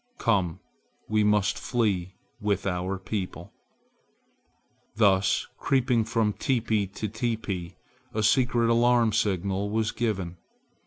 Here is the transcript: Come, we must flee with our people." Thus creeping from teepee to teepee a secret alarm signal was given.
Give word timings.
Come, 0.17 0.61
we 1.07 1.23
must 1.23 1.59
flee 1.59 2.15
with 2.39 2.65
our 2.65 2.97
people." 2.97 3.53
Thus 4.95 5.45
creeping 5.59 6.05
from 6.05 6.33
teepee 6.33 6.87
to 6.87 7.07
teepee 7.07 7.75
a 8.11 8.23
secret 8.23 8.71
alarm 8.71 9.13
signal 9.13 9.69
was 9.69 9.91
given. 9.91 10.37